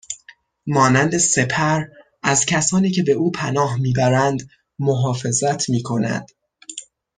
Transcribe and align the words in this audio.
مانند 0.67 1.17
سپر 1.17 1.83
ازکسانی 2.23 2.91
که 2.91 3.03
به 3.03 3.11
او 3.11 3.31
پناه 3.31 3.75
میبرند 3.77 4.49
محافظت 4.79 5.69
میکند 5.69 6.27